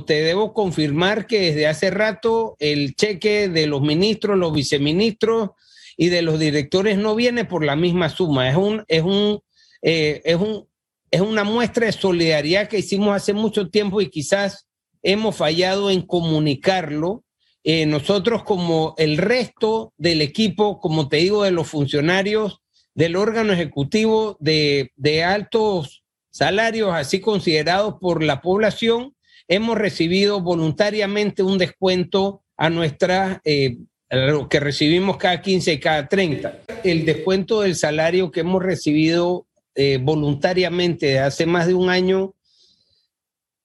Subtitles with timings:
[0.00, 5.50] te debo confirmar que desde hace rato el cheque de los ministros, los viceministros
[5.96, 8.48] y de los directores no viene por la misma suma.
[8.48, 9.40] Es un, es un,
[9.82, 10.66] eh, es un,
[11.10, 14.66] es una muestra de solidaridad que hicimos hace mucho tiempo y quizás
[15.02, 17.24] hemos fallado en comunicarlo.
[17.64, 22.60] Eh, nosotros como el resto del equipo, como te digo, de los funcionarios
[22.94, 29.14] del órgano ejecutivo de, de altos salarios, así considerados por la población,
[29.48, 33.78] hemos recibido voluntariamente un descuento a nuestra, eh,
[34.10, 36.60] lo que recibimos cada 15 y cada 30.
[36.84, 42.34] El descuento del salario que hemos recibido eh, voluntariamente hace más de un año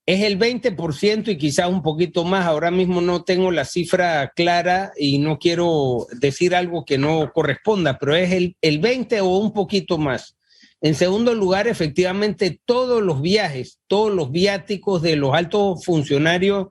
[0.05, 2.45] es el 20% y quizás un poquito más.
[2.45, 7.97] Ahora mismo no tengo la cifra clara y no quiero decir algo que no corresponda,
[7.99, 10.36] pero es el, el 20 o un poquito más.
[10.81, 16.67] En segundo lugar, efectivamente, todos los viajes, todos los viáticos de los altos funcionarios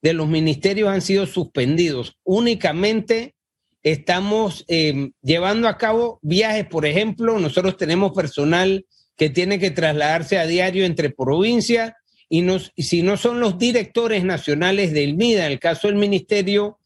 [0.00, 2.16] de los ministerios han sido suspendidos.
[2.24, 3.34] Únicamente
[3.82, 10.38] estamos em, llevando a cabo viajes, por ejemplo, nosotros tenemos personal que tiene que trasladarse
[10.38, 11.92] a diario entre provincias
[12.30, 12.46] y,
[12.78, 16.78] si no son los directores nacionales del MIDA, en el caso del ministerio,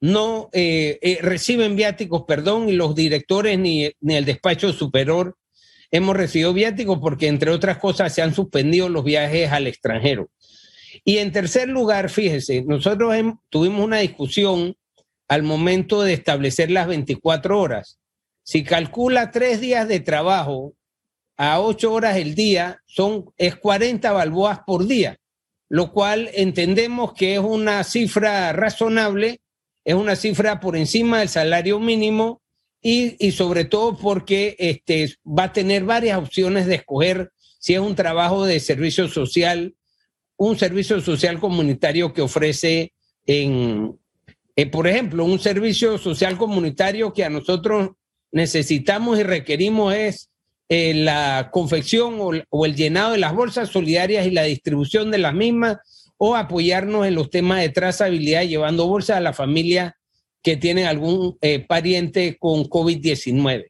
[0.00, 5.36] no eh, eh, reciben viáticos, perdón, y los directores ni, ni el despacho superior
[5.90, 10.30] hemos recibido viáticos porque, entre otras cosas, se han suspendido los viajes al extranjero.
[11.04, 13.14] Y en tercer lugar, fíjese, nosotros
[13.50, 14.76] tuvimos una discusión
[15.28, 17.98] al momento de establecer las 24 horas.
[18.42, 20.72] Si calcula tres días de trabajo
[21.36, 25.18] a ocho horas el día, son, es 40 balboas por día,
[25.68, 29.40] lo cual entendemos que es una cifra razonable,
[29.84, 32.40] es una cifra por encima del salario mínimo
[32.80, 37.96] y, sobre todo porque este, va a tener varias opciones de escoger si es un
[37.96, 39.74] trabajo de servicio social,
[40.36, 42.92] un servicio social comunitario que ofrece
[43.26, 43.98] en,
[44.54, 47.90] eh, por ejemplo, un servicio social comunitario que a nosotros
[48.30, 50.30] necesitamos y requerimos es
[50.68, 55.18] eh, la confección o, o, el llenado de las bolsas solidarias y la distribución de
[55.18, 55.78] las mismas
[56.16, 59.97] o apoyarnos en los temas de trazabilidad llevando bolsas a la familia
[60.42, 63.66] que tienen algún eh, pariente con COVID-19.